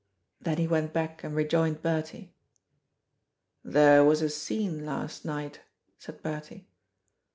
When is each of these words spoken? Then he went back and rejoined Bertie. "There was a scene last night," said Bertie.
Then 0.41 0.57
he 0.57 0.67
went 0.67 0.93
back 0.93 1.23
and 1.23 1.35
rejoined 1.35 1.83
Bertie. 1.83 2.33
"There 3.63 4.03
was 4.03 4.23
a 4.23 4.29
scene 4.31 4.83
last 4.83 5.25
night," 5.25 5.59
said 5.99 6.23
Bertie. 6.23 6.65